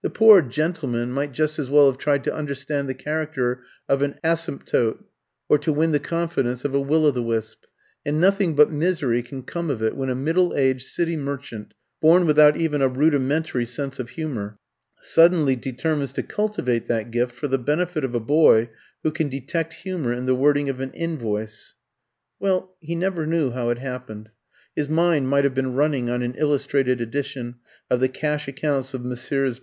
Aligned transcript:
The 0.00 0.08
poor 0.08 0.40
gentleman 0.40 1.10
might 1.10 1.32
just 1.32 1.58
as 1.58 1.68
well 1.68 1.86
have 1.90 1.98
tried 1.98 2.24
to 2.24 2.34
understand 2.34 2.88
the 2.88 2.94
character 2.94 3.64
of 3.86 4.00
an 4.00 4.14
asymptote, 4.24 5.04
or 5.48 5.58
to 5.58 5.72
win 5.72 5.90
the 5.92 5.98
confidence 5.98 6.64
of 6.64 6.72
a 6.72 6.80
Will 6.80 7.04
o' 7.04 7.10
the 7.10 7.22
wisp; 7.22 7.64
and 8.06 8.18
nothing 8.18 8.54
but 8.54 8.70
misery 8.70 9.22
can 9.22 9.42
come 9.42 9.68
of 9.68 9.82
it 9.82 9.94
when 9.96 10.08
a 10.08 10.14
middle 10.14 10.54
aged 10.54 10.86
city 10.86 11.16
merchant, 11.16 11.74
born 12.00 12.26
without 12.26 12.56
even 12.56 12.80
a 12.80 12.88
rudimentary 12.88 13.66
sense 13.66 13.98
of 13.98 14.10
humour, 14.10 14.56
suddenly 15.00 15.56
determines 15.56 16.12
to 16.12 16.22
cultivate 16.22 16.86
that 16.86 17.10
gift 17.10 17.34
for 17.34 17.48
the 17.48 17.58
benefit 17.58 18.04
of 18.04 18.14
a 18.14 18.20
boy 18.20 18.70
who 19.02 19.10
can 19.10 19.28
detect 19.28 19.74
humour 19.74 20.14
in 20.14 20.24
the 20.24 20.34
wording 20.36 20.70
of 20.70 20.80
an 20.80 20.92
invoice. 20.92 21.74
Well, 22.40 22.74
he 22.80 22.94
never 22.94 23.26
knew 23.26 23.50
how 23.50 23.68
it 23.70 23.78
happened 23.78 24.30
his 24.76 24.88
mind 24.88 25.28
might 25.28 25.42
have 25.44 25.54
been 25.54 25.74
running 25.74 26.08
on 26.08 26.22
an 26.22 26.32
illustrated 26.38 27.00
edition 27.00 27.52
of 27.90 27.98
the 28.00 28.08
cash 28.08 28.46
accounts 28.48 28.94
of 28.94 29.04
Messrs. 29.04 29.56